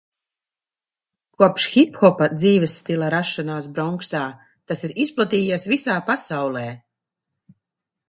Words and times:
Kopš 1.41 1.67
hiphopa 1.73 2.31
dzīvesstila 2.39 3.11
rašanās 3.17 3.69
Bronksā 3.77 4.25
tas 4.71 4.85
ir 4.91 4.99
izplatījies 5.07 5.71
visā 5.77 6.03
pasaulē. 6.13 6.69